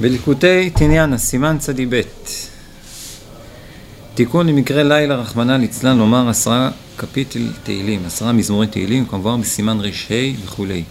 [0.00, 2.00] בליקוטי תניאנה, סימן צדי ב'
[4.14, 10.14] תיקון למקרה לילה, רחמנא ליצלן, לומר עשרה קפיטל תהילים, עשרה מזמורי תהילים, כמובן בסימן ר"ה
[10.44, 10.84] וכולי.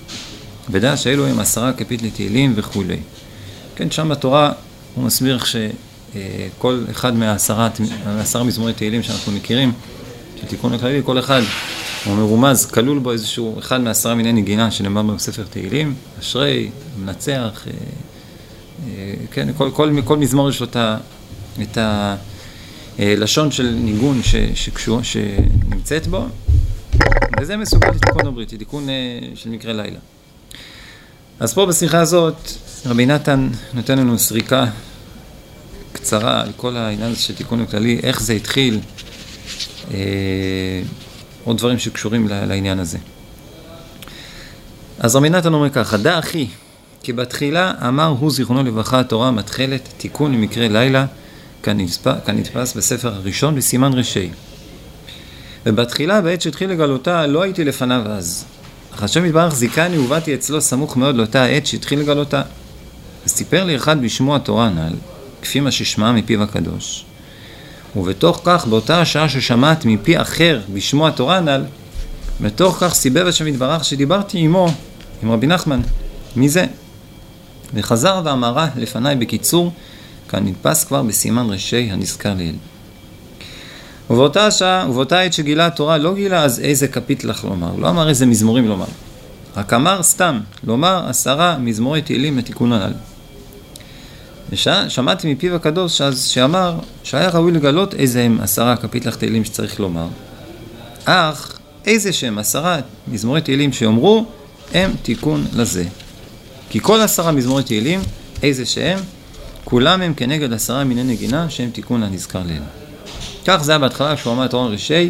[0.69, 2.97] ודע שאלו הם עשרה קפיטל תהילים וכולי.
[3.75, 4.51] כן, שם בתורה
[4.95, 7.69] הוא מסביר שכל אחד מהעשרה
[8.45, 9.71] מזמורי תהילים שאנחנו מכירים,
[10.41, 11.41] של תיקון הכללי, כל אחד
[12.05, 17.73] הוא מרומז, כלול בו איזשהו אחד מעשרה מיני נגינה שנאמר בספר תהילים, אשרי, מנצח, אה,
[18.87, 20.67] אה, כן, כל, כל, כל מזמור יש לו
[21.61, 21.77] את
[22.99, 26.25] הלשון של ניגון ש, שקשור, שנמצאת בו,
[27.41, 28.95] וזה מסוגל לתיקון הבריטי, תיקון אה,
[29.35, 29.99] של מקרה לילה.
[31.39, 32.51] אז פה בשיחה הזאת
[32.85, 34.65] רבי נתן נותן לנו סריקה
[35.91, 38.79] קצרה על כל העניין הזה של תיקון הכללי, איך זה התחיל,
[41.43, 42.97] עוד דברים שקשורים לעניין הזה.
[44.99, 46.47] אז רבי נתן אומר ככה, דע אחי,
[47.03, 51.05] כי בתחילה אמר הוא זיכרונו לברכה התורה מתחלת תיקון למקרה לילה
[51.63, 54.29] כנתפס בספר הראשון בסימן רשי.
[55.65, 58.45] ובתחילה בעת שהתחיל לגלותה לא הייתי לפניו אז.
[58.95, 62.41] אך השם יתברך זיכני ובאתי אצלו סמוך מאוד לאותה עת שהתחיל לגלותה.
[63.25, 64.93] וסיפר לי אחד בשמו התורה הנ"ל,
[65.41, 67.05] כפי מה ששמע מפיו הקדוש.
[67.95, 71.63] ובתוך כך, באותה השעה ששמעת מפי אחר בשמו התורה הנ"ל,
[72.41, 74.67] בתוך כך סיבב השם יתברך שדיברתי עמו,
[75.23, 75.81] עם רבי נחמן.
[76.35, 76.65] מי זה?
[77.73, 79.71] וחזר ואמרה לפניי בקיצור,
[80.29, 82.55] כאן נדפס כבר בסימן ראשי הנזכר לעיל.
[84.09, 88.09] ובאותה שעה, ובאותה עת שגילה התורה, לא גילה אז איזה כפית לך לומר, לא אמר
[88.09, 88.85] איזה מזמורים לומר,
[89.57, 92.93] רק אמר סתם, לומר עשרה מזמורי תהילים לתיקון הנ"ל.
[94.51, 99.79] ושמעתי מפיו הקדוש אז שאמר שהיה ראוי לגלות איזה הם עשרה כפית לך תהילים שצריך
[99.79, 100.07] לומר,
[101.05, 104.25] אך איזה שהם עשרה מזמורי תהילים שיאמרו
[104.73, 105.85] הם תיקון לזה.
[106.69, 107.99] כי כל עשרה מזמורי תהילים,
[108.43, 108.99] איזה שהם,
[109.63, 112.61] כולם הם כנגד עשרה מיני נגינה שהם תיקון לנזכר ליל.
[113.45, 115.09] כך זה היה בהתחלה כשהוא אמר את אורן ראשי,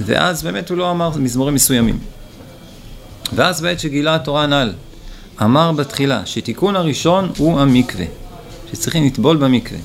[0.00, 1.98] ואז באמת הוא לא אמר מזמורים מסוימים.
[3.34, 4.72] ואז בעת שגילה התורה הנ"ל,
[5.44, 8.04] אמר בתחילה שתיקון הראשון הוא המקווה,
[8.72, 9.78] שצריכים לטבול במקווה.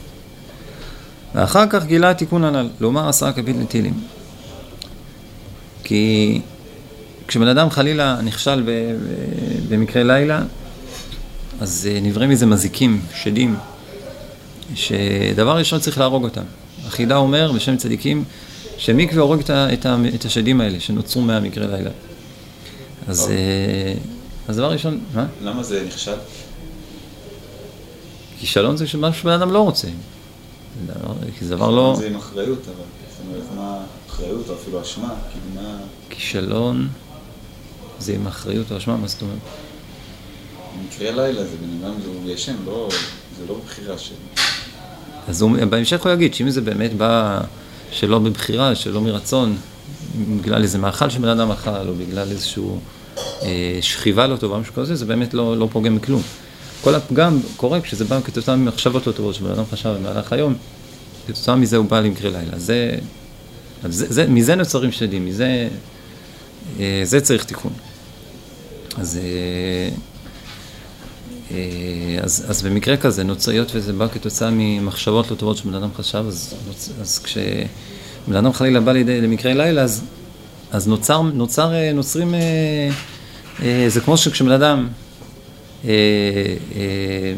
[1.36, 3.94] ואחר כך גילה התיקון הנ"ל, לומר עשרה כפית לתהילים.
[5.84, 6.42] כי
[7.28, 8.64] כשבן אדם חלילה נכשל
[9.70, 10.42] במקרה לילה,
[11.62, 13.56] אז אה, נבראים מזה מזיקים, שדים,
[14.76, 16.42] שדבר ראשון צריך להרוג אותם.
[16.88, 18.24] החידה אומר בשם צדיקים
[18.78, 21.90] שמקווה הורג את, השדים האלה שנוצרו מהמקרה לילה.
[23.08, 23.32] אז,
[24.48, 25.26] אז דבר ראשון, מה?
[25.44, 26.16] למה זה נכשל?
[28.40, 29.88] כישלון זה משהו שבן אדם לא רוצה.
[31.40, 31.96] כי זה דבר לא...
[31.98, 33.78] זה עם אחריות, אבל זאת אומרת, מה
[34.10, 35.14] אחריות או אפילו אשמה?
[35.32, 35.78] כאילו מה...
[36.10, 36.88] כישלון
[38.00, 39.38] זה עם אחריות או אשמה, מה זאת אומרת?
[40.86, 41.94] מקרה לילה זה בן אדם,
[42.26, 42.90] זה ישן, לא,
[43.38, 44.16] זה לא בחירה שלי.
[45.28, 47.42] אז הוא, בהמשך הוא יגיד שאם זה באמת בא
[47.92, 49.58] שלא מבחירה, שלא מרצון,
[50.42, 52.80] בגלל איזה מאכל שבן אדם אכל, או בגלל איזשהו
[53.82, 56.22] שכיבה לא טובה, משהו כזה, זה באמת לא, לא פוגם בכלום.
[56.82, 60.56] כל הפגם קורה כשזה בא כתוצאה ממחשבות לא טובות שבן אדם חשב במהלך היום,
[61.28, 62.60] כתוצאה מזה הוא בא למקרה לילה.
[62.60, 62.96] זה,
[63.84, 65.68] זה, זה, מזה נוצרים שדים, מזה
[66.80, 67.72] אה, זה צריך תיקון.
[68.98, 69.90] אז, אה,
[71.52, 76.24] אה, אז, אז במקרה כזה, נוצריות וזה בא כתוצאה ממחשבות לא טובות שבן אדם חשב,
[76.28, 76.54] אז,
[77.02, 80.02] אז כשבן אדם חלילה בא לידי למקרה לילה, אז,
[80.72, 82.36] אז נוצר, נוצר, נוצרים,
[83.88, 84.88] זה כמו שכשבן אדם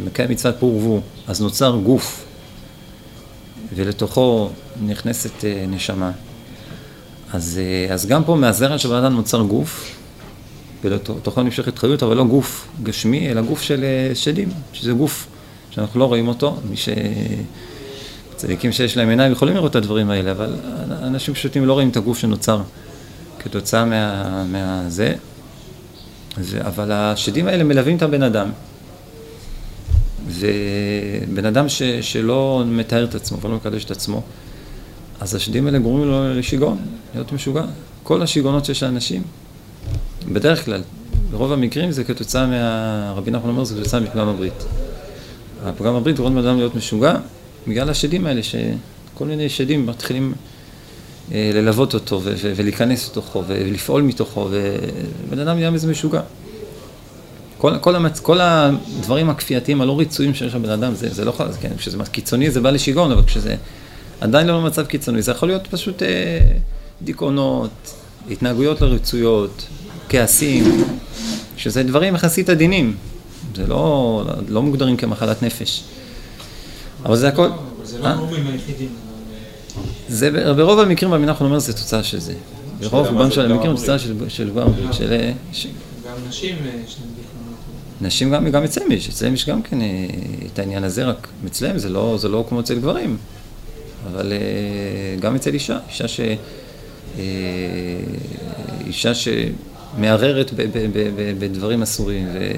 [0.06, 2.26] מקיים מצוות פור ורבו, אז נוצר גוף,
[3.76, 4.50] ולתוכו
[4.86, 6.12] נכנסת נשמה.
[7.34, 9.96] אז, אה, אז גם פה מהזרע של בן אדם נוצר גוף,
[10.84, 15.28] ולתוכו נמשכת חיות, אבל לא גוף גשמי, אלא גוף של אה, שדים, שזה גוף
[15.72, 16.56] שאנחנו לא רואים אותו.
[16.70, 16.90] מי ש...
[18.36, 20.56] צדיקים שיש להם עיניים יכולים לראות את הדברים האלה, אבל
[21.04, 22.62] אנשים פשוטים לא רואים את הגוף שנוצר
[23.40, 24.44] כתוצאה מה...
[24.44, 25.14] מהזה.
[26.38, 28.50] זה, אבל השדים האלה מלווים את הבן אדם.
[30.28, 34.22] ובן אדם ש, שלא מתאר את עצמו ולא מקדש את עצמו,
[35.19, 36.78] אז השדים האלה גורמים לו לשיגעון,
[37.13, 37.63] להיות משוגע.
[38.04, 39.22] כל השיגעונות שיש לאנשים,
[40.31, 40.81] בדרך כלל,
[41.31, 43.13] ברוב המקרים זה כתוצאה מה...
[43.16, 44.66] רבי נחמן אומר, זה כתוצאה מפגם הברית.
[45.63, 47.16] הפגם הברית גורם לאדם להיות משוגע
[47.68, 50.34] בגלל השדים האלה, שכל מיני שדים מתחילים
[51.31, 52.22] ללוות אותו
[52.56, 56.22] ולהיכנס לתוכו ולפעול מתוכו, ובן אדם נהיה מזה משוגע.
[57.58, 58.20] כל, כל, המצ...
[58.20, 62.52] כל הדברים הכפייתיים הלא רצויים שיש לבן אדם, זה, זה לא יכול, כן, כשזה קיצוני
[62.52, 63.56] זה בא לשיגעון, אבל כשזה
[64.22, 66.40] עדיין לא במצב קיצוני, זה יכול להיות פשוט אה,
[67.02, 67.70] דיכאונות,
[68.32, 69.68] התנהגויות לא רצויות,
[70.10, 70.86] כעסים,
[71.58, 72.96] שזה דברים יחסית עדינים,
[73.56, 75.84] זה לא, לא מוגדרים כמחלת נפש.
[77.06, 77.46] אבל זה הכל...
[77.46, 78.14] אבל זה לא אה?
[78.14, 78.90] הגורמים היחידים.
[80.10, 82.34] זה ברוב המקרים רבי נחמן אומר זה תוצאה של זה.
[82.90, 84.00] ברוב רובם של המקרים זה תוצאה?
[84.00, 84.52] של של
[84.92, 85.12] של...
[85.14, 85.68] אה, ש-
[86.06, 87.60] גם נשים אה, יש להם דיכאונות.
[88.02, 89.88] נשים גם, גם אצלם יש, אצלם יש גם כן אה,
[90.54, 93.18] את העניין הזה, רק אצלם זה לא, זה לא כמו אצל גברים,
[94.12, 94.34] אבל
[95.20, 96.20] גם אצל אישה, אישה ש...
[98.88, 102.52] אישה שמערערת ב- ב- ב- ב- בדברים אסורים, ו...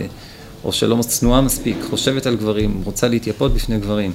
[0.64, 4.14] או שלא צנועה מספיק, חושבת על גברים, רוצה להתייפות בפני גברים,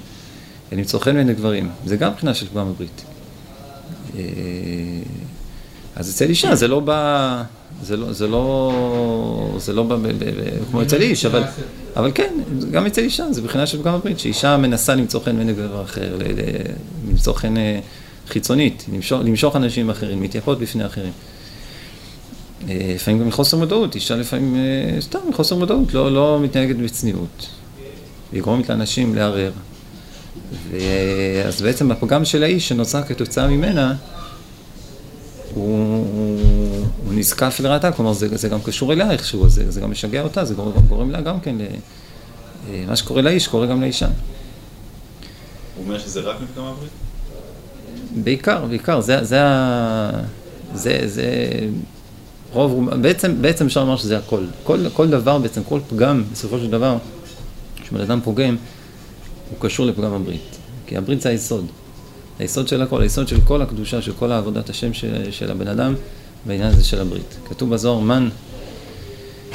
[0.72, 3.02] למצוא חן בעיני גברים, זה גם מבחינה של פגם הברית.
[4.16, 4.22] אה,
[5.96, 7.42] אז אצל אישה זה לא בא,
[7.82, 11.42] זה לא, זה לא, זה לא בא ב, ב, ב, כמו אצל איש, אבל,
[11.96, 12.34] אבל כן,
[12.70, 16.18] גם אצל אישה, זה מבחינה של פגם הברית, שאישה מנסה למצוא חן בעיני גבר אחר,
[17.08, 17.80] למצוא חן אה,
[18.28, 21.12] חיצונית, למשוך, למשוך אנשים אחרים, מתייפות בפני אחרים.
[22.68, 24.56] אה, לפעמים גם מחוסר מודעות, אישה לפעמים,
[25.00, 27.48] סתם מחוסר מודעות, לא, לא מתנהגת בצניעות.
[28.32, 29.52] היא גורמת לאנשים לערער.
[30.70, 33.94] ואז בעצם הפגם של האיש שנוצר כתוצאה ממנה,
[35.54, 36.40] הוא, הוא,
[37.04, 40.44] הוא נזקף לרעתה, כלומר זה, זה גם קשור אליה איכשהו, זה, זה גם משגע אותה,
[40.44, 41.62] זה גורם, גורם לה גם כן, ל,
[42.70, 44.06] אה, מה שקורה לאיש קורה גם לאישה.
[44.06, 46.90] הוא אומר שזה רק מפגם הברית?
[48.24, 49.38] בעיקר, בעיקר, זה, זה,
[50.74, 51.28] זה, זה,
[52.52, 54.44] רוב, בעצם, בעצם אפשר לומר שזה הכל.
[54.64, 56.96] כל, כל דבר בעצם, כל פגם, בסופו של דבר,
[57.82, 58.56] כשבן אדם פוגם,
[59.50, 60.56] הוא קשור לפגם הברית.
[60.86, 61.66] כי הברית זה היסוד.
[62.38, 65.94] היסוד של הכל, היסוד של כל הקדושה, של כל העבודת השם של, של הבן אדם,
[66.46, 67.36] בעניין הזה של הברית.
[67.48, 68.28] כתוב בזוהר, מן,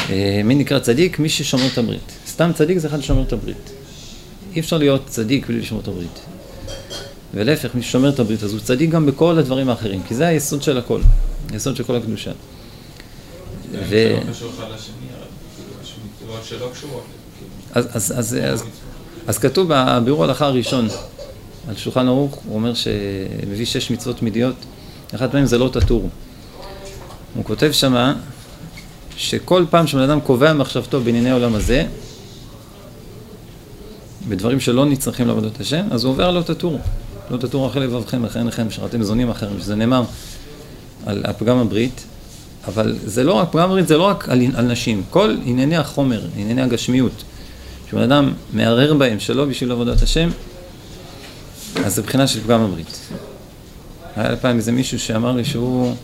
[0.09, 1.19] אה, מי נקרא צדיק?
[1.19, 2.11] מי ששומר את הברית.
[2.27, 3.71] סתם צדיק זה אחד ששומר את הברית.
[4.55, 6.19] אי אפשר להיות צדיק בלי לשמור את הברית.
[7.33, 10.63] ולהפך, מי ששומר את הברית, אז הוא צדיק גם בכל הדברים האחרים, כי זה היסוד
[10.63, 11.01] של הכל,
[11.51, 12.31] היסוד של כל הקדושה.
[13.71, 15.27] ו- זה לא קשור אחד לשני, אבל
[15.83, 17.03] יש מצוות שלא קשורות.
[17.37, 17.87] כאילו.
[17.95, 18.63] אז, אז, אז,
[19.27, 20.87] אז, כתוב בבירור ההלכה הראשון
[21.69, 24.55] על שולחן ערוך, הוא אומר שמביא שש מצוות תמידיות,
[25.15, 26.09] אחת מהן זה לא תטור.
[27.35, 28.13] הוא כותב שמה
[29.17, 31.85] שכל פעם שבן אדם קובע מחשבתו בענייני העולם הזה,
[34.27, 36.79] בדברים שלא נצרכים לעבודת השם, אז הוא עובר לא תטור.
[37.31, 40.03] לא תטור אחרי לבבכם, אחרי עיניכם, שרתם זונים אחרים, שזה נאמר
[41.05, 42.03] על הפגם הברית,
[42.67, 46.27] אבל זה לא רק, פגם הברית זה לא רק על, על נשים, כל ענייני החומר,
[46.35, 47.23] ענייני הגשמיות,
[47.91, 50.29] שבן אדם מערער בהם שלא בשביל עבודת השם,
[51.85, 52.99] אז זה בחינה של פגם הברית.
[54.15, 55.95] היה פעם איזה מישהו שאמר לי שהוא,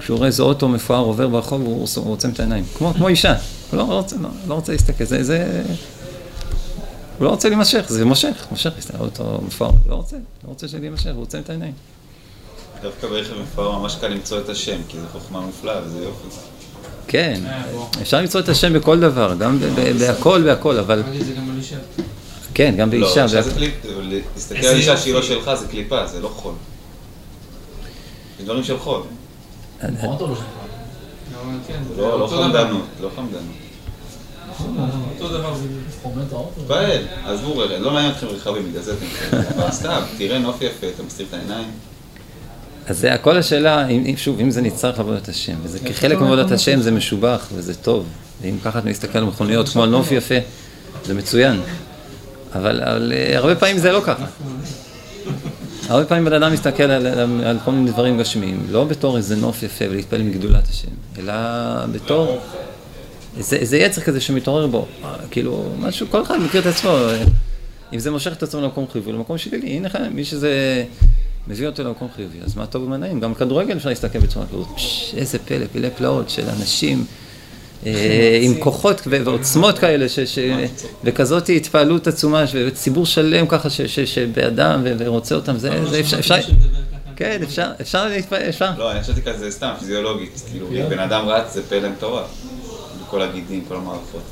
[0.00, 3.34] כשהוא רואה איזה אוטו מפואר עובר ברחוב, הוא, עוצם את העיניים, כמו, כמו אישה,
[3.70, 5.62] הוא לא, רוצה, לא, לא רוצה להסתכל, זה, זה,
[7.18, 11.22] הוא לא רוצה להימשך, זה מושך, מושך, אוטו מפואר, לא רוצה, לא רוצה להימשך, הוא
[11.22, 11.72] עוצם את העיניים.
[12.82, 16.28] דווקא ברכב מפואר ממש קל למצוא את השם, כי זו חוכמה מופלאה וזה יופי.
[17.08, 17.40] כן.
[18.02, 19.58] אפשר למצוא את השם בכל דבר, גם
[19.98, 21.02] בהכל, בהכל, אבל
[21.36, 21.76] גם אישה.
[22.54, 23.24] כן, גם לא, באישה.
[23.24, 23.48] אישה בהכל.
[23.48, 23.74] זה קליפ,
[24.34, 24.96] להסתכל על אישה.
[24.96, 26.54] שהיא לא שלך זה קליפה, זה לא חול.
[28.38, 29.02] זה דברים של חול.
[29.82, 30.36] נכון לא
[31.68, 32.26] כן, לא לא.
[32.26, 33.64] חמדנות, לא חמדנות.
[35.14, 35.68] אותו דבר זה
[36.02, 36.60] חומד האוטו?
[36.66, 41.02] באל, עזבו רגע, לא מעניין אתכם רכבים, בגלל זה אתם סתם, תראה נוף יפה, אתה
[41.02, 41.70] מסתיר את העיניים.
[42.86, 46.50] אז זה הכל השאלה, אם, אם- שוב, אם זה נצטרך לעבודת השם, וזה כחלק מעבודת
[46.52, 48.06] השם זה משובח וזה טוב,
[48.42, 50.34] ואם ככה אתה מסתכל על מכוניות כמו על נוף יפה,
[51.04, 51.60] זה מצוין,
[52.54, 54.24] אבל, אבל אה, הרבה פעמים זה לא ככה.
[55.88, 59.36] הרבה פעמים בן אדם מסתכל על, על, על כל מיני דברים גשמיים, לא בתור איזה
[59.36, 60.88] נוף יפה ולהתפלל מגדולת השם,
[61.18, 61.32] אלא
[61.92, 62.38] בתור
[63.36, 67.22] איזה, איזה יצר כזה שמתעורר בו, אה, כאילו, משהו, כל אחד מכיר את עצמו, אה,
[67.92, 70.84] אם זה מושך את עצמו למקום חיובי, למקום שלילי, הנה מי שזה
[71.48, 74.66] מביא אותו למקום חיובי, אז מה טוב ומה נעים, גם כדורגל אפשר להסתכל בצורה כזאת,
[74.76, 77.04] פש, איזה פלא, פלא פלאות של אנשים
[77.86, 80.06] אה, עם כוחות ועוצמות כאלה,
[81.04, 86.36] וכזאת התפעלות עצומה, וציבור שלם ככה ש, ש, שבאדם ורוצה אותם, זה, זה אפשר, אפשר,
[87.16, 88.70] כן, אפשר, אפשר להתפעל, אפשר.
[88.78, 90.42] לא, אני חשבתי כזה סתם, פיזיולוגית.
[90.50, 92.26] כאילו, אם בן אדם רץ זה פלא מטורף.
[93.10, 94.22] כל הגידים, כל המערכות.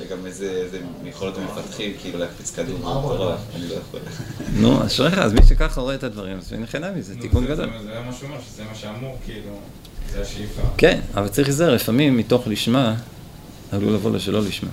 [0.00, 0.68] וגם איזה
[1.38, 4.00] הם מפתחים, כאילו להקפיץ כדור, זה מטורף, אני לא יכול.
[4.56, 7.66] נו, אשריך, אז מי שככה רואה את הדברים, אז נכנע מזה, תיקון זה- גדול.
[7.82, 9.50] זה זה מה שהוא אומר, שזה מה שאמור, כאילו,
[10.12, 10.62] זה השאיפה.
[10.76, 12.94] כן, אבל צריך להיזהר, לפעמים מתוך לשמה
[13.72, 14.70] עלול לבוא לשלא לשמה.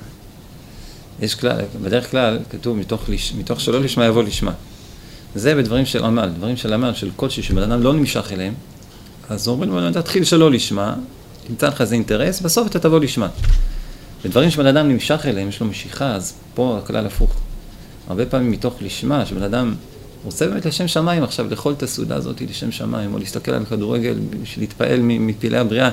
[1.21, 4.51] יש כלל, בדרך כלל כתוב מתוך, לש, מתוך שלא לשמה יבוא לשמה.
[5.35, 8.53] זה בדברים של עמל, דברים של עמל, של קודשי, שבן אדם לא נמשך אליהם,
[9.29, 10.95] אז אומרים לו, תתחיל שלא לשמה,
[11.47, 13.27] תמצא לך איזה אינטרס, בסוף אתה תבוא לשמה.
[14.23, 17.35] בדברים שבן אדם נמשך אליהם, יש לו משיכה, אז פה הכלל הפוך.
[18.07, 19.75] הרבה פעמים מתוך לשמה, שבן אדם
[20.23, 24.15] רוצה באמת לשם שמיים עכשיו, לאכול את הסעודה הזאת לשם שמיים, או להסתכל על כדורגל
[24.41, 25.89] בשביל להתפעל מ- מפלאי הבריאה,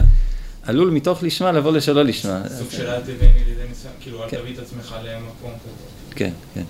[0.62, 2.42] עלול מתוך לשמה לבוא לשלא לשמה.
[2.58, 3.14] סוג של אל תבני
[3.46, 4.36] לידי ניסיון, כאילו אל כן.
[4.40, 6.14] תביא את עצמך למקום כזה.
[6.14, 6.62] כן, כן.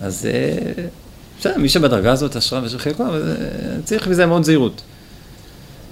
[0.00, 0.82] אז אה,
[1.40, 4.82] בסדר, מי שבדרגה הזאת השראה ושל חלקו, אבל אה, צריך בזה מאוד זהירות.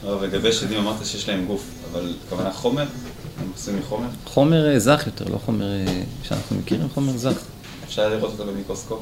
[0.04, 2.84] לא, ולגבי שדים אמרת שיש להם גוף, אבל הכוונה חומר?
[3.40, 4.08] הם עושים מחומר?
[4.24, 7.40] חומר אה, זך יותר, לא חומר אה, שאנחנו מכירים, חומר זך.
[7.84, 8.98] אפשר לראות אותו במיקרוסקופ?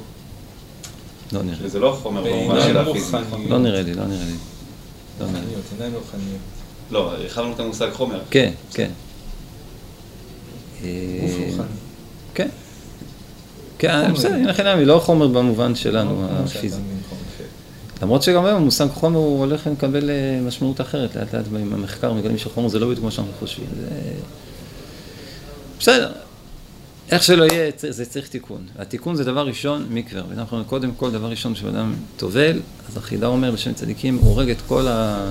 [1.32, 1.58] לא נראה.
[1.62, 3.16] וזה לא חומר במובן של הפיזי.
[3.16, 3.50] רוחניות.
[3.50, 4.36] לא נראה לי, לא נראה לי.
[5.20, 5.38] לא לי.
[5.72, 6.40] עיניים רוחניות.
[6.90, 8.20] לא, הרחבנו את המושג חומר.
[8.30, 8.90] כן, כן.
[10.84, 10.88] אה,
[11.20, 11.66] גוף רוחני.
[12.34, 12.48] כן.
[13.78, 16.80] כן, בסדר, הנה חינם, היא לא חומר במובן שלנו, הפיזי.
[18.02, 22.12] למרות שגם היום המושג חומר הוא הולך לקבל אה, משמעות אחרת, לאט לאט עם המחקר
[22.12, 23.66] מגלים שחומר זה לא בדיוק כמו שאנחנו חושבים.
[23.80, 23.86] זה...
[25.80, 26.12] בסדר,
[27.10, 28.66] איך שלא יהיה, זה צריך תיקון.
[28.78, 30.22] התיקון זה דבר ראשון, מקווה.
[30.28, 34.56] ואנחנו קודם כל, דבר ראשון, כשאדם טובל, אז החידה אומר בשם צדיקים, הוא הורג את
[34.68, 35.26] כל, ה...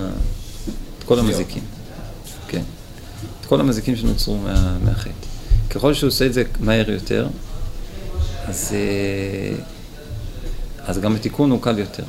[1.00, 1.64] את כל המזיקים.
[2.48, 2.64] כן.
[3.42, 4.78] את כל המזיקים שנוצרו מה...
[4.86, 5.12] מהחטא.
[5.70, 7.28] ככל שהוא עושה את זה מהר יותר,
[8.46, 9.58] אז, אה,
[10.86, 12.04] אז גם התיקון הוא קל יותר.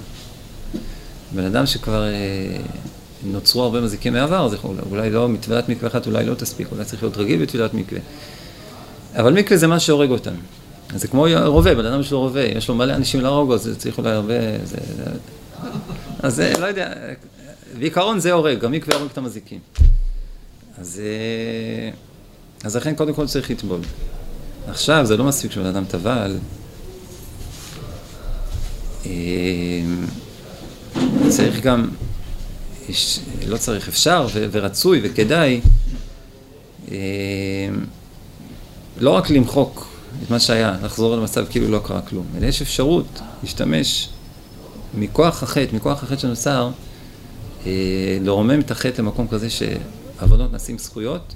[1.34, 2.56] בן אדם שכבר אה,
[3.24, 6.84] נוצרו הרבה מזיקים מהעבר, אז יכול- אולי לא, מטבילת מקווה אחת אולי לא תספיק, אולי
[6.84, 8.00] צריך להיות רגיל בטבילת מקווה.
[9.14, 10.34] אבל מקווה זה מה שהורג אותם.
[10.94, 13.98] זה כמו רובה, בן אדם יש לו רובה, יש לו מלא אנשים להרוג, אז צריך
[13.98, 14.34] אולי הרבה...
[14.64, 15.04] זה, זה,
[16.22, 16.92] אז לא יודע,
[17.78, 19.58] בעיקרון זה הורג, גם מקווה הורג את המזיקים.
[20.78, 21.90] אז, אה,
[22.64, 23.80] אז לכן קודם כל צריך לטבול.
[24.68, 26.36] עכשיו זה לא מספיק שבן אדם טבל.
[31.30, 31.88] צריך גם,
[32.88, 35.60] יש, לא צריך, אפשר ו- ורצוי וכדאי
[36.90, 36.96] אה,
[38.98, 39.88] לא רק למחוק
[40.22, 44.08] את מה שהיה, לחזור למצב כאילו לא קרה כלום, אלא יש אפשרות להשתמש
[44.94, 46.70] מכוח החטא, מכוח החטא שנוצר,
[47.66, 51.34] אה, לרומם את החטא למקום כזה שעוונות נעשים זכויות,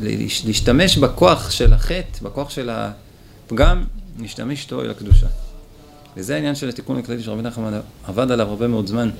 [0.00, 3.84] ולהשתמש בכוח של החטא, בכוח של הפגם,
[4.18, 5.26] להשתמש איתו אל הקדושה.
[6.16, 9.10] וזה העניין של התיקון הכללי שרבי נחמן עבד עליו הרבה מאוד זמן,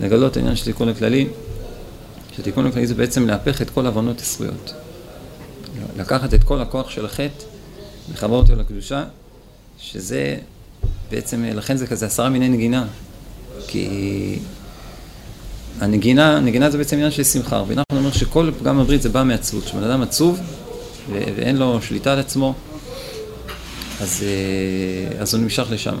[0.00, 1.28] לגלות העניין של התיקון הכללי,
[2.36, 4.74] שהתיקון הכללי זה בעצם להפך את כל עוונות הזכויות.
[5.96, 7.44] לקחת את כל הכוח של החטא,
[8.12, 9.04] לחבר אותו לקדושה,
[9.78, 10.36] שזה
[11.10, 12.86] בעצם, לכן זה כזה עשרה מיני נגינה,
[13.66, 14.38] כי
[15.80, 17.58] הנגינה, נגינה זה בעצם עניין של שמחה.
[17.58, 19.64] רבי נחמן אומר שכל פגם הברית זה בא מעצבות.
[19.64, 20.40] כשבן אדם עצוב
[21.10, 22.54] ואין לו שליטה על עצמו,
[24.00, 25.96] אז, אה, אז הוא נמשך לשם.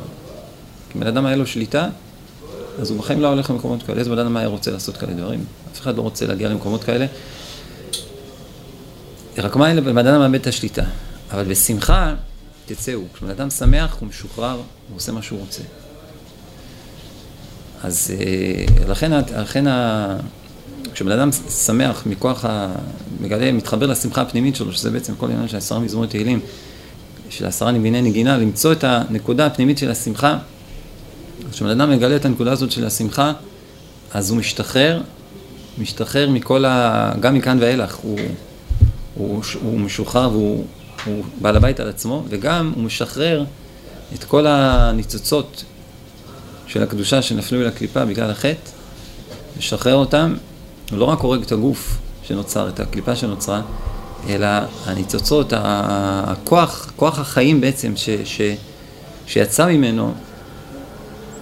[0.98, 1.88] בן אדם היה לו שליטה,
[2.80, 3.98] אז הוא בחיים לא הולך למקומות כאלה.
[3.98, 5.44] איזה בן אדם היה רוצה לעשות כאלה דברים?
[5.72, 7.06] אף אחד לא רוצה להגיע למקומות כאלה.
[9.38, 10.82] רק מה אלה, בן אדם מאבד את השליטה.
[11.30, 12.14] אבל בשמחה,
[12.66, 13.00] תצאו.
[13.14, 15.62] כשבן אדם שמח, הוא משוחרר, הוא עושה מה שהוא רוצה.
[17.82, 20.16] אז אה, לכן, לכן ה...
[20.92, 21.30] כשבן אדם
[21.66, 22.72] שמח מכוח ה...
[23.20, 26.40] מגלה, מתחבר לשמחה הפנימית שלו, שזה בעצם כל העניין של עשרה מזמורי תהילים,
[27.30, 30.38] של עשרה נביני נגינה, למצוא את הנקודה הפנימית של השמחה.
[31.52, 33.32] כשבן אדם מגלה את הנקודה הזאת של השמחה,
[34.14, 35.00] אז הוא משתחרר,
[35.78, 37.12] משתחרר מכל ה...
[37.20, 38.18] גם מכאן ואילך, הוא,
[39.14, 40.64] הוא, הוא משוחרר והוא
[41.04, 43.44] הוא בעל הבית על עצמו, וגם הוא משחרר
[44.14, 45.64] את כל הניצוצות
[46.66, 48.70] של הקדושה שנפלו אל הקליפה בגלל החטא,
[49.58, 50.34] משחרר אותם,
[50.90, 53.62] הוא לא רק הורג את הגוף שנוצר, את הקליפה שנוצרה,
[54.28, 54.46] אלא
[54.84, 58.40] הניצוצות, הכוח, כוח החיים בעצם ש, ש,
[59.26, 60.14] שיצא ממנו,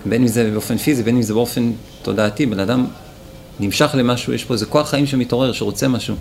[0.08, 1.72] בין אם זה באופן פיזי, בין אם זה באופן
[2.02, 2.86] תודעתי, בן אדם
[3.60, 6.16] נמשך למשהו, יש פה איזה כוח חיים שמתעורר, שרוצה משהו.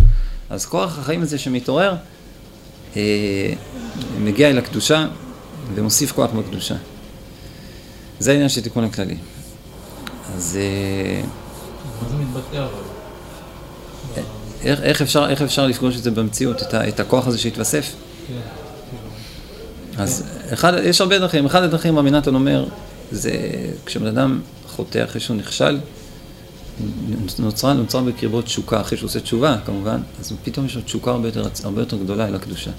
[0.50, 1.96] אז כוח החיים הזה שמתעורר,
[2.96, 3.02] אה,
[4.20, 5.08] מגיע אל הקדושה
[5.76, 6.76] ומוסיף כוח בקדושה.
[8.20, 9.16] זה העניין של תיקון הכללי.
[10.36, 11.22] אז אה,
[12.02, 12.96] מה זה מתבטא אבל?
[14.64, 17.92] איך, איך, אפשר, איך אפשר לפגוש את זה במציאות, את, ה, את הכוח הזה שהתווסף?
[18.28, 18.34] כן,
[19.98, 20.24] אז
[20.54, 22.66] אחד, יש הרבה דרכים, אחד הדרכים, רבי נתן אומר,
[23.12, 23.32] זה
[23.86, 25.80] כשבן אדם חוטא אחרי שהוא נכשל,
[27.40, 31.28] נוצרה, נוצרה בקרבו תשוקה, אחרי שהוא עושה תשובה כמובן, אז פתאום יש לו תשוקה הרבה
[31.28, 32.72] יותר, הרבה יותר גדולה אל הקדושה.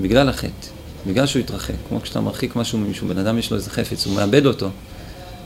[0.00, 0.66] בגלל החטא,
[1.06, 4.14] בגלל שהוא התרחק, כמו כשאתה מרחיק משהו ממישהו, בן אדם יש לו איזה חפץ, הוא
[4.14, 4.68] מאבד אותו,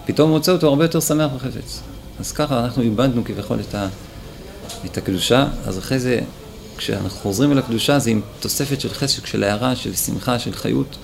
[0.06, 1.80] פתאום הוא מוצא אותו הרבה יותר שמח בחפץ.
[2.20, 3.88] אז ככה אנחנו איבדנו כביכול את, ה,
[4.84, 6.20] את הקדושה, אז אחרי זה,
[6.76, 10.96] כשאנחנו חוזרים אל הקדושה, זה עם תוספת של חסד, של הערה, של שמחה, של חיות,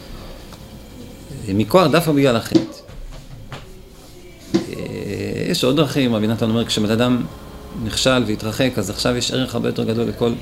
[1.48, 2.75] מכוח דווקא בגלל החטא.
[4.68, 7.22] אה, יש עוד דרכים, רבי נתן אומר, כשבן אדם
[7.84, 10.32] נכשל והתרחק, אז עכשיו יש ערך הרבה יותר גדול לכל,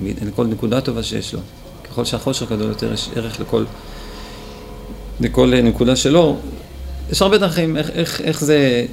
[0.00, 1.40] לכל נקודה טובה שיש לו.
[1.84, 3.64] ככל שהחושר גדול יותר, יש ערך לכל,
[5.20, 6.36] לכל נקודה שלו.
[7.10, 8.86] יש הרבה דרכים, איך, איך, איך זה,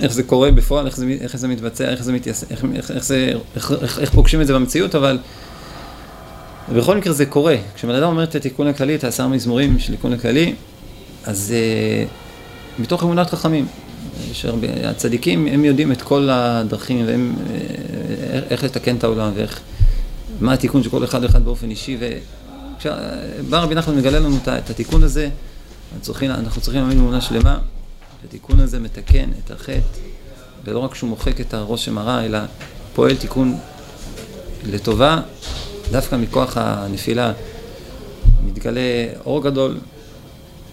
[0.00, 2.44] איך זה קורה בפועל, איך זה, איך זה מתבצע, איך זה מתייס...
[2.50, 5.18] איך, איך, איך, זה, איך, איך, איך פוגשים את זה במציאות, אבל
[6.74, 7.56] בכל מקרה זה קורה.
[7.74, 10.54] כשבן אדם אומר את התיקון הכללי, את העשר מזמורים של תיקון הכללי,
[11.24, 12.08] אז uh,
[12.78, 13.66] מתוך אמונת חכמים.
[14.84, 19.60] הצדיקים, הם יודעים את כל הדרכים, והם, אה, איך לתקן את העולם, ואיך,
[20.40, 25.02] מה התיקון של כל אחד ואחד באופן אישי, וכשבא רבי נחמן מגלה לנו את התיקון
[25.02, 25.28] הזה,
[26.00, 27.58] צריכים, אנחנו צריכים להאמין אמונה שלמה,
[28.24, 29.80] התיקון הזה מתקן את החטא,
[30.64, 32.38] ולא רק שהוא מוחק את הרושם הרע, אלא
[32.94, 33.58] פועל תיקון
[34.66, 35.20] לטובה,
[35.90, 37.32] דווקא מכוח הנפילה
[38.46, 38.80] מתגלה
[39.24, 39.78] אור גדול,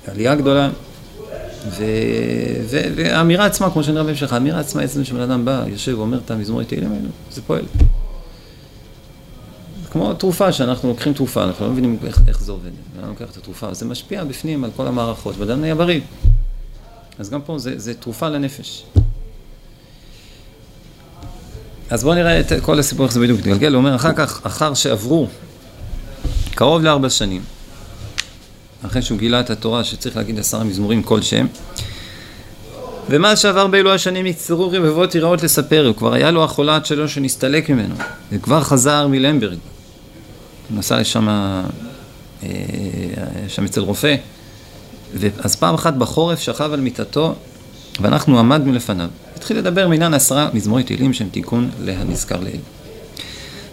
[0.08, 0.70] עלייה גדולה,
[2.96, 6.66] והאמירה עצמה, כמו שנראה בהמשך, האמירה עצמה, עצם שבן אדם בא, יושב ואומר את המזמורי
[6.66, 7.63] תהילים האלו, זה פועל.
[9.92, 12.70] כמו תרופה, שאנחנו לוקחים תרופה, אנחנו לא מבינים איך, איך זה עובד.
[12.96, 16.01] אנחנו לוקח את התרופה, זה משפיע בפנים על כל המערכות, ואדם נהיה בריא.
[17.20, 18.86] אז גם פה זה, זה תרופה לנפש.
[21.89, 23.74] אז בואו נראה את כל הסיפור איך זה בדיוק מתגלגל.
[23.74, 25.28] הוא אומר, אחר כך, אחר שעברו
[26.56, 27.42] קרוב לארבע שנים,
[28.86, 31.46] אחרי שהוא גילה את התורה שצריך להגיד עשרה מזמורים כל שם,
[33.10, 37.70] ומה שעבר באלו השנים יקצרו רבבות יראות לספר, הוא כבר היה לו החולת שלו שנסתלק
[37.70, 37.96] ממנו,
[38.32, 39.58] וכבר חזר מלמברג.
[40.70, 42.50] הוא נסע לשם, אה,
[43.48, 44.16] שם אצל רופא,
[45.38, 47.36] אז פעם אחת בחורף שכב על מיטתו,
[48.02, 49.10] ואנחנו עמדנו לפניו.
[49.36, 52.60] התחיל לדבר מעניין עשרה מזמורי תהילים שהם תיקון להנזכר לעיל.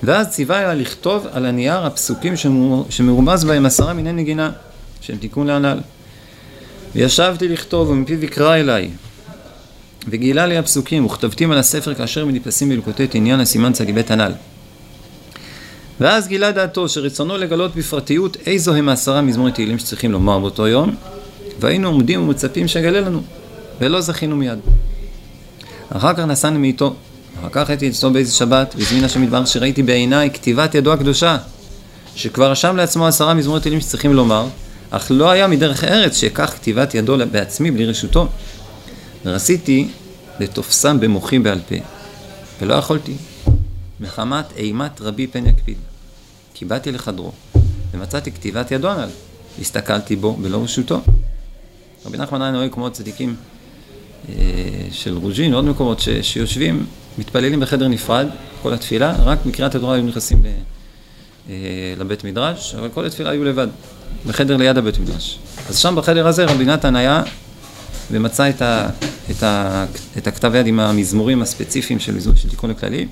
[0.03, 2.35] ואז ציווה היה לכתוב על הנייר הפסוקים
[2.89, 4.51] שמרומז בהם עשרה מיני נגינה,
[5.07, 5.79] שהם תיקון להנ"ל.
[6.95, 8.91] וישבתי לכתוב ומפיו יקרא אליי,
[10.09, 14.33] וגילה לי הפסוקים, וכתבתים על הספר כאשר מנפסים בלקוטי עניין הסימן צ"ב הנ"ל.
[16.01, 20.95] ואז גילה דעתו שרצונו לגלות בפרטיות איזו הם העשרה מזמורי תהילים שצריכים לומר באותו יום,
[21.61, 23.23] והיינו עומדים ומצפים שיגלה לנו,
[23.81, 24.59] ולא זכינו מיד.
[25.89, 26.95] אחר כך נסענו מאיתו,
[27.41, 31.37] אחר כך הייתי אצלו באיזה שבת, והזמין השם מדבר שראיתי בעיניי כתיבת ידו הקדושה,
[32.15, 34.47] שכבר רשם לעצמו עשרה מזמורי תהילים שצריכים לומר,
[34.90, 38.29] אך לא היה מדרך ארץ שאקח כתיבת ידו בעצמי בלי רשותו.
[39.25, 39.88] ורציתי
[40.40, 41.75] לתופסם במוחי בעל פה,
[42.61, 43.14] ולא יכולתי,
[44.01, 45.77] מחמת אימת רבי פן יקפיד.
[46.55, 47.33] כי באתי לחדרו,
[47.94, 49.09] ומצאתי כתיבת ידו הנ"ל,
[49.61, 51.01] הסתכלתי בו בלא רשותו.
[52.07, 53.37] רבי נחמן היה נוהג כמו צדיקים
[54.29, 54.35] אה,
[54.92, 56.87] של רוז'ין, עוד מקומות ש, שיושבים,
[57.18, 58.27] מתפללים בחדר נפרד,
[58.62, 60.49] כל התפילה, רק מקריאת התורה היו נכנסים ל,
[61.98, 63.66] לבית מדרש, אבל כל התפילה היו לבד,
[64.26, 65.38] בחדר ליד הבית מדרש.
[65.68, 67.22] אז שם בחדר הזה רבי נתן היה
[68.11, 68.88] ומצא את, ה,
[69.30, 69.85] את, ה,
[70.18, 73.06] את הכתב יד עם המזמורים הספציפיים של, של תיקון הכללי.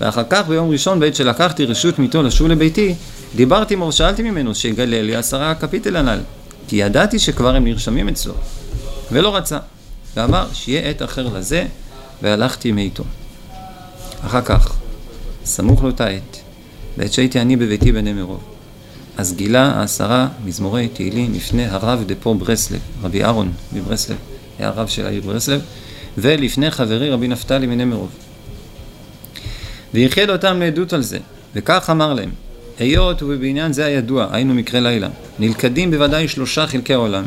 [0.00, 2.94] ואחר כך ביום ראשון בעת שלקחתי רשות מיתו לשוב לביתי,
[3.36, 6.20] דיברתי עמו ושאלתי ממנו שיגלה לי עשרה קפיטל הנ"ל,
[6.68, 8.34] כי ידעתי שכבר הם נרשמים אצלו,
[9.12, 9.58] ולא רצה,
[10.16, 11.66] ואמר שיהיה עת אחר לזה,
[12.22, 13.04] והלכתי מאיתו.
[14.26, 14.76] אחר כך,
[15.44, 16.43] סמוך לאותה עת,
[16.96, 18.40] בעת שהייתי אני בביתי בני מרוב,
[19.16, 24.16] אז גילה העשרה מזמורי תהילים לפני הרב דפו ברסלב, רבי אהרון מברסלב,
[24.58, 25.60] היה הרב של העיר ברסלב,
[26.18, 28.10] ולפני חברי רבי נפתלי מני מרוב.
[29.94, 31.18] וייחד אותם לעדות על זה,
[31.54, 32.30] וכך אמר להם,
[32.78, 37.24] היות ובעניין זה הידוע, היינו מקרה לילה, נלכדים בוודאי שלושה חלקי העולם.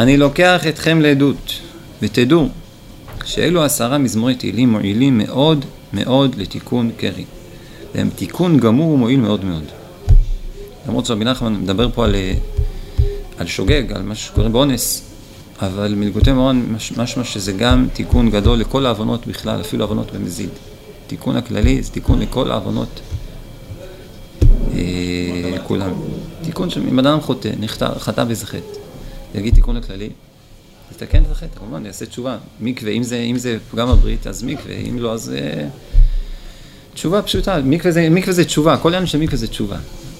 [0.00, 1.52] אני לוקח אתכם לעדות,
[2.02, 2.48] ותדעו
[3.24, 7.24] שאלו עשרה מזמורי תהילים מועילים מאוד מאוד לתיקון קרי.
[7.94, 9.64] והם תיקון גמור ומועיל מאוד מאוד.
[10.88, 12.14] למרות שרבי נחמן מדבר פה על,
[13.38, 15.02] על שוגג, על מה שקורה באונס,
[15.60, 20.50] אבל מלגותי מורן משמע שזה גם תיקון גדול לכל העוונות בכלל, אפילו עוונות במזיד.
[21.06, 23.00] תיקון הכללי זה תיקון לכל העוונות
[24.74, 25.92] אה, כולם.
[26.42, 27.50] תיקון שאם אדם חוטא,
[27.98, 28.78] חטא באיזה חטא,
[29.34, 30.10] יגיד תיקון הכללי,
[30.92, 32.36] יתקן את החטא, כמובן, יעשה תשובה.
[32.60, 35.68] מקווה, אם זה, אם זה פגם הברית, אז מקווה, אם לא, אז אה,
[36.94, 37.58] תשובה פשוטה.
[37.64, 39.76] מקווה זה, מקווה זה תשובה, כל העניין של מקווה זה תשובה.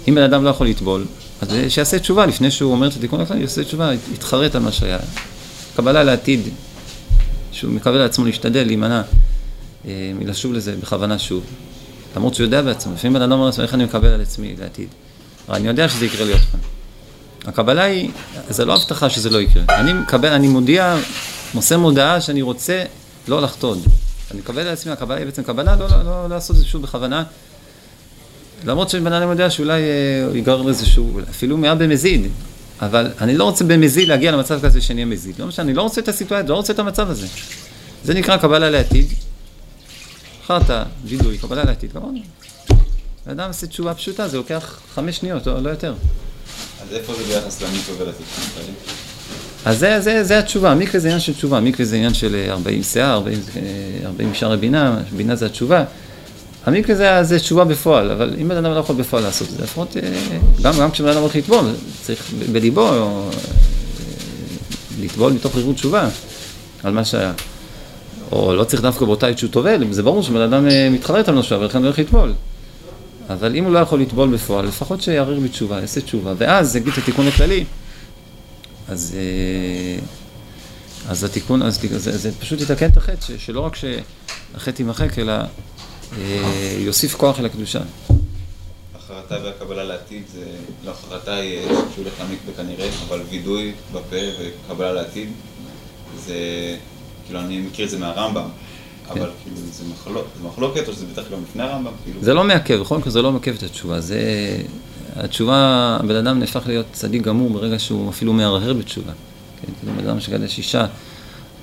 [0.08, 1.06] אם בן אדם לא יכול לטבול,
[1.40, 4.98] אז שיעשה תשובה לפני שהוא אומר את התיקון הכללי, יעשה תשובה, יתחרט על מה שהיה.
[5.76, 6.40] קבלה לעתיד,
[7.52, 9.02] שהוא מקבל לעצמו להשתדל, להימנע.
[9.86, 11.44] אה, מלשוב לזה בכוונה שוב.
[12.16, 14.88] למרות שהוא יודע בעצמו, לפעמים בן אדם אומר לעצמו, איך אני מקבל על עצמי לעתיד?
[15.48, 16.60] אבל אני יודע שזה יקרה לי עוד פעם.
[17.44, 18.10] הקבלה היא,
[18.48, 19.62] זה לא הבטחה שזה לא יקרה.
[19.68, 20.96] אני מקבל, אני מודיע,
[21.54, 22.84] מוסר מודעה שאני רוצה
[23.28, 23.78] לא לחטוד.
[24.30, 26.66] אני מקבל על עצמי, הקבלה היא בעצם קבלה, לא, לא, לא, לא לעשות את זה
[26.66, 27.24] שוב בכוונה.
[28.64, 32.26] למרות שבן אדם יודע שאולי אה, הוא ייגרר לאיזשהו, אפילו מעט במזיד,
[32.80, 35.38] אבל אני לא רוצה במזיד להגיע למצב כזה שאני אהיה מזיד.
[35.38, 37.26] לא משנה, אני לא רוצה את הסיטואציה, לא רוצה את המצב הזה.
[38.04, 39.06] זה נקרא קבלה לעתיד.
[40.46, 42.14] חרטא, וידוי, קבלה לעתיד, כמובן.
[43.26, 45.94] האדם עושה תשובה פשוטה, זה לוקח חמש שניות, לא, לא יותר.
[46.82, 49.03] אז איפה זה ביחס למיקרו ולתיקון?
[49.64, 52.82] אז זה, זה, זה התשובה, מקווה זה עניין של תשובה, מקווה זה עניין של 40
[52.82, 53.40] שיער, 40,
[54.04, 55.84] 40 שערי בינה, בינה זה התשובה.
[56.66, 59.62] המקווה זה, זה תשובה בפועל, אבל אם בן אדם לא יכול בפועל לעשות את זה,
[59.62, 60.02] לפחות, אה,
[60.62, 61.64] גם, גם כשבן אדם הולך לטבול,
[62.02, 63.30] צריך בליבו אה,
[65.00, 66.08] לטבול מתוך ריבות תשובה
[66.82, 67.32] על מה שהיה.
[68.32, 71.34] או לא צריך דווקא באותה עת שהוא טובל, זה ברור שבן אדם אה, מתחרט על
[71.34, 72.32] נושא, ולכן הוא הולך לטבול.
[73.30, 76.98] אבל אם הוא לא יכול לטבול בפועל, לפחות שיערער בתשובה, יעשה תשובה, ואז יגיד את
[76.98, 77.64] התיקון הכללי,
[78.88, 79.16] אז,
[81.08, 85.32] אז התיקון, אז זה, זה פשוט יתקן את החטא, שלא רק שהחטא יימחק, אלא
[86.18, 87.80] אה, יוסיף כוח אל הקדושה.
[88.96, 90.44] החרטה והקבלה לעתיד זה,
[90.84, 95.28] לא, החרטה היא שהוא הולך למקווה כנראה, אבל וידוי בפה וקבלה לעתיד
[96.26, 96.36] זה,
[97.26, 98.48] כאילו אני מכיר את זה מהרמב"ם,
[99.10, 99.30] אבל כן.
[99.42, 101.92] כאילו זה, מחלוק, זה מחלוקת או שזה בטח גם לפני הרמב"ם?
[102.04, 102.22] כאילו...
[102.22, 104.20] זה לא מעכב, בכל מקרה זה לא מעכב את התשובה, זה...
[105.16, 109.12] התשובה, הבן אדם נהפך להיות צדיק גמור ברגע שהוא אפילו מהרהר בתשובה.
[109.62, 110.86] כן, כאילו בן אדם שגדש אישה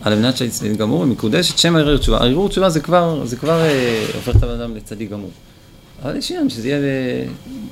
[0.02, 2.18] על מנת שהצדיק גמור, מקודשת שם הערעור תשובה.
[2.18, 5.32] הערעור תשובה זה כבר, זה כבר אה, הופך את הבן אדם לצדיק גמור.
[6.04, 6.80] אבל יש עניין שזה יהיה,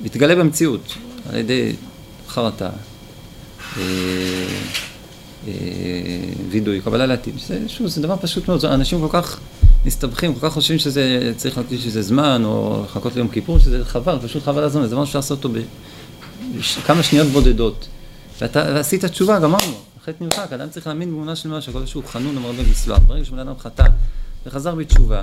[0.04, 0.94] יתגלה במציאות,
[1.32, 1.72] על ידי
[2.28, 2.70] חרטה,
[3.76, 3.82] אה,
[5.48, 5.52] אה,
[6.50, 7.34] וידוי, קבלה לעתיד.
[7.66, 9.40] שוב, זה דבר פשוט מאוד, אנשים כל כך
[9.84, 14.18] מסתבכים, כל כך חושבים שזה צריך להקדיש איזה זמן, או לחכות ליום כיפור, שזה חבל,
[14.22, 15.58] פשוט חבל הזמן, זה דבר שאפשר לעשות אותו
[16.58, 17.88] בכמה שניות בודדות.
[18.40, 19.74] ואתה, ועשית תשובה, גמרנו.
[20.04, 22.98] חטא נמחק, אדם צריך להאמין באמונה של מה שהקדוש הוא חנון המרבה לסלוח.
[23.06, 23.86] ברגע שבן אדם חטא
[24.46, 25.22] וחזר בתשובה,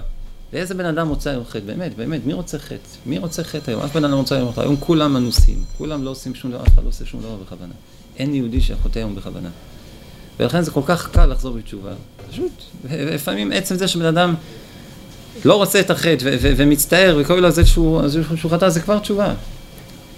[0.54, 1.60] ואיזה בן אדם רוצה היום חטא?
[1.60, 2.89] באמת, באמת, מי רוצה חטא?
[3.06, 3.82] מי רוצה חטא היום?
[3.82, 4.62] אף בן אדם רוצה היום חטא.
[4.62, 7.74] היום כולם אנוסים, כולם לא עושים שום דבר, אף אחד לא עושה שום דבר בכוונה.
[8.17, 9.50] אין יהודי שחוטא היום בכוונה.
[10.39, 11.91] ולכן זה כל כך קל לחזור בתשובה.
[12.32, 12.52] פשוט,
[12.84, 14.36] ולפעמים עצם זה שבן אדם
[15.45, 19.28] לא רוצה את החטא ומצטער וכואב לו על זה שהוא חטא, זה כבר תשובה.
[19.28, 19.34] אם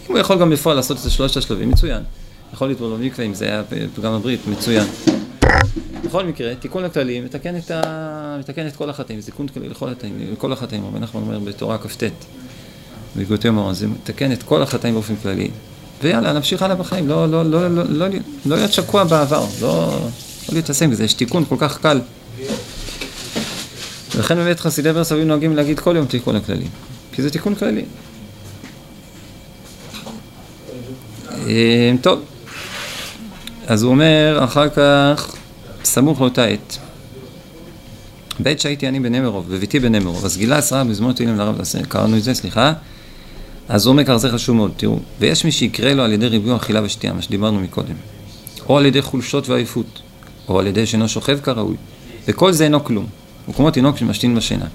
[0.07, 2.03] הוא יכול גם בפועל לעשות את זה שלושת השלבים, מצוין.
[2.53, 3.63] יכול לטבול במקווה אם זה היה
[3.95, 4.87] פגם הברית, מצוין.
[6.05, 8.37] בכל מקרה, תיקון לכללים, מתקן את, ה...
[8.39, 12.03] מתקן את כל החטאים, זה תיקון לכל החטאים, לכל החטאים, רבי נחמן אומר בתורה כ"ט,
[13.15, 15.49] בגותי מורן, זה מתקן את כל החטאים באופן כללי.
[16.03, 18.07] ויאללה, נמשיך הלאה בחיים, לא, לא, לא, לא, לא,
[18.45, 19.99] לא להיות שקוע בעבר, לא,
[20.49, 22.01] לא להתעסק בזה, יש תיקון כל כך קל.
[24.15, 26.69] ולכן באמת חסידי ברסבים נוהגים להגיד כל יום תיקון הכללים,
[27.11, 27.85] כי זה תיקון כללי.
[32.01, 32.21] טוב.
[33.67, 35.35] אז הוא אומר אחר כך,
[35.83, 36.77] סמוך לאותה עת.
[38.39, 42.33] בעת שהייתי אני בנמרוב, בביתי בנמרוב, אז גילה עשרה בזמון תהילים לרב, קראנו את זה,
[42.33, 42.73] סליחה.
[43.69, 46.55] אז הוא אומר ככה, זה חשוב מאוד, תראו, ויש מי שיקרה לו על ידי ריבוי
[46.55, 47.95] אכילה ושתייה, מה שדיברנו מקודם,
[48.69, 50.01] או על ידי חולשות ועייפות,
[50.47, 51.75] או על ידי שאינו שוכב כראוי,
[52.27, 53.05] וכל זה אינו כלום,
[53.45, 54.65] הוא כמו תינוק שמשתין בשינה.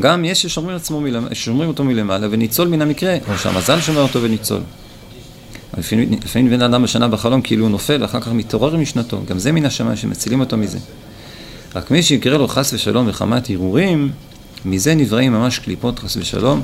[0.00, 4.22] גם יש ששומרים, עצמו מלמעלה, ששומרים אותו מלמעלה וניצול מן המקרה, או שהמזל שומר אותו
[4.22, 4.60] וניצול.
[5.78, 9.66] לפעמים בן אדם בשנה בחלום כאילו הוא נופל, ואחר כך מתעורר משנתו, גם זה מן
[9.66, 10.78] השמיים שמצילים אותו מזה.
[11.74, 14.10] רק מי שיקרה לו חס ושלום וחמת הרהורים,
[14.64, 16.60] מזה נבראים ממש קליפות חס ושלום,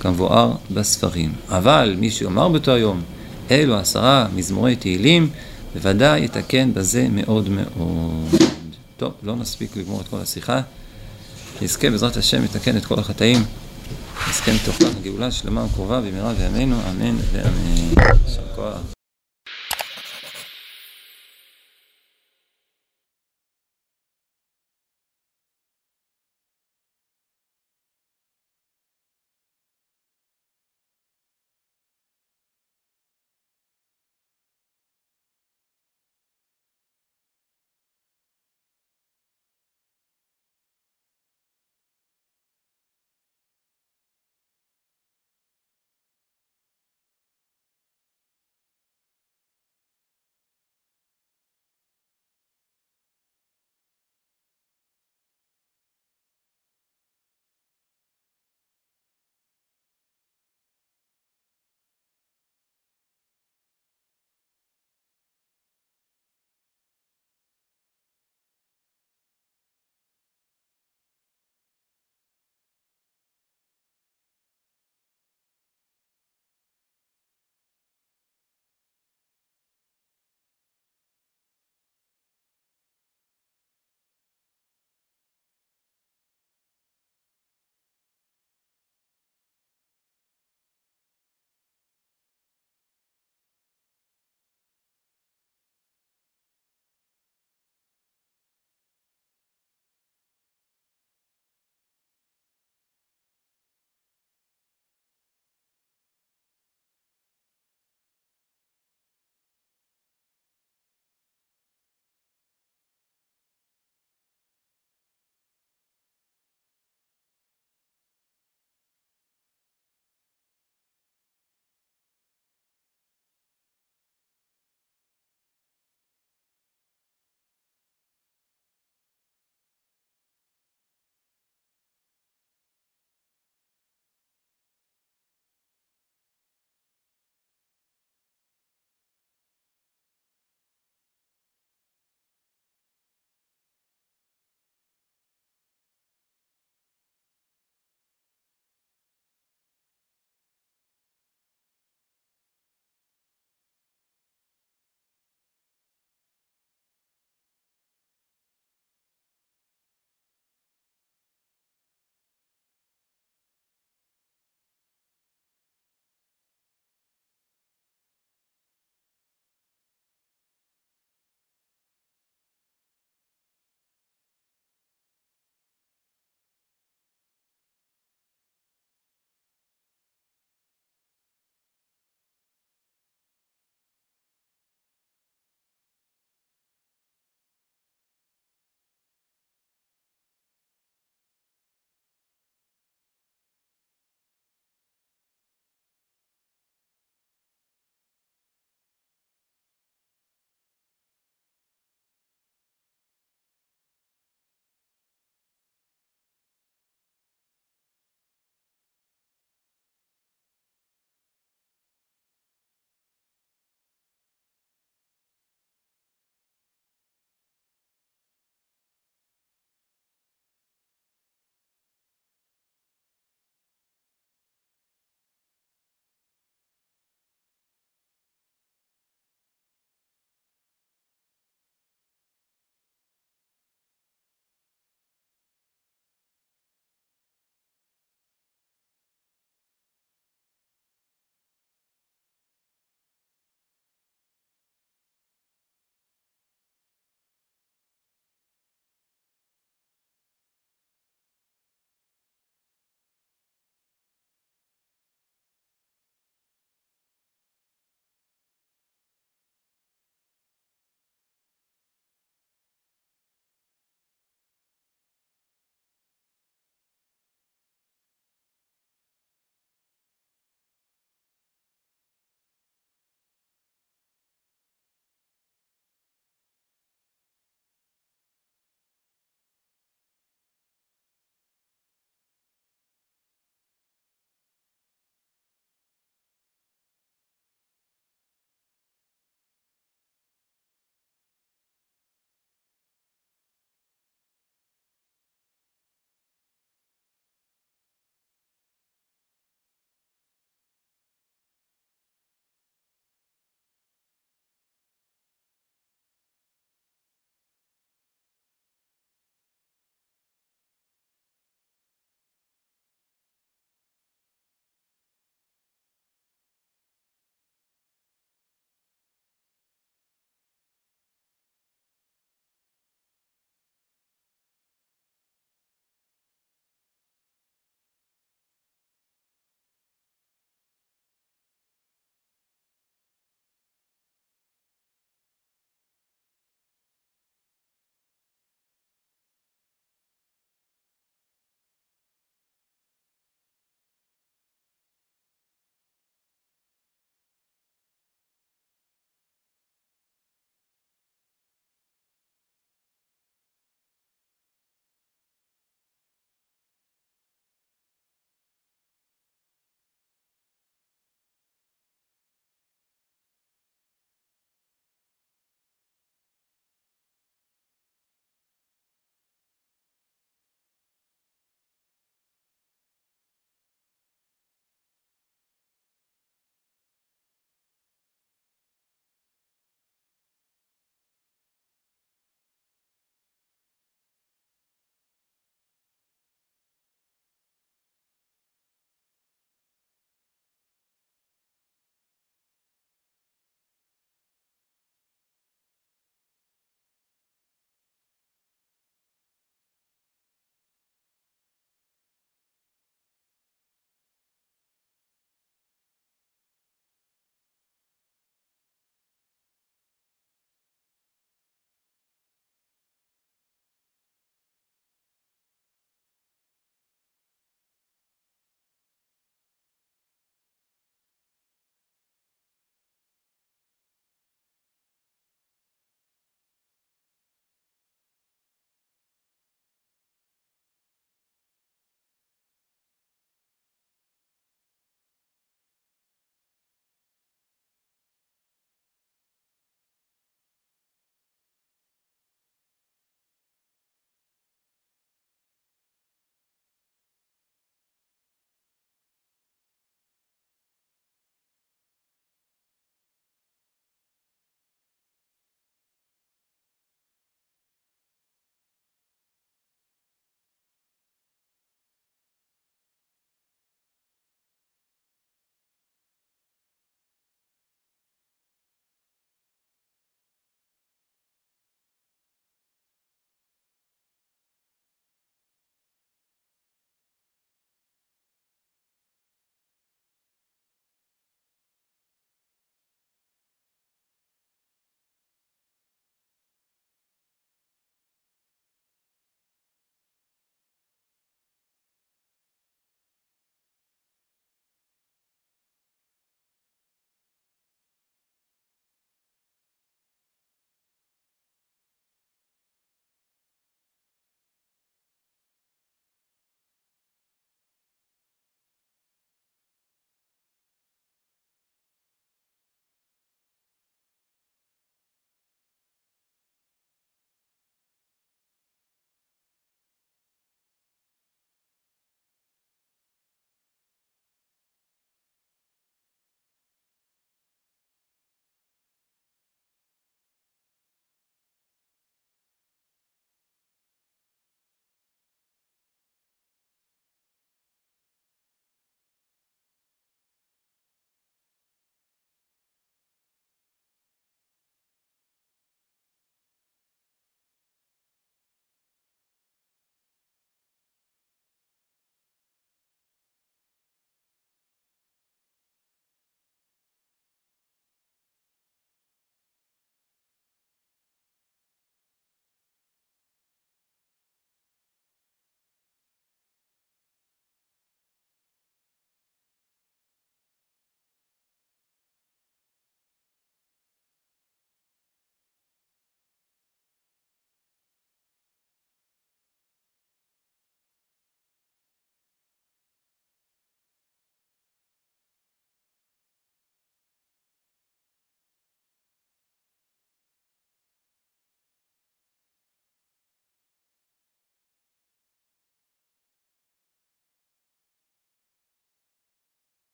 [0.00, 1.32] כמבואר בספרים.
[1.48, 3.02] אבל מי שיאמר באותו היום,
[3.50, 5.30] אלו עשרה מזמורי תהילים,
[5.74, 8.42] בוודאי יתקן בזה מאוד מאוד.
[8.96, 10.60] טוב, לא נספיק לגמור את כל השיחה.
[11.62, 13.44] נזכה בעזרת השם לתקן את כל החטאים.
[14.28, 18.02] נזכה מתוך כך גאולה שלמה וקרובה במהרה בימינו, אמן ואמן.
[18.26, 18.97] יישר כוח.